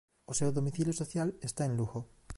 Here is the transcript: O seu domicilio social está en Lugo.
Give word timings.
O 0.31 0.33
seu 0.39 0.49
domicilio 0.57 0.93
social 1.01 1.29
está 1.49 1.61
en 1.65 1.73
Lugo. 1.79 1.99